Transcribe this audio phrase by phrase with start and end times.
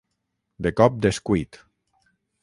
[0.67, 1.59] De cop descuit.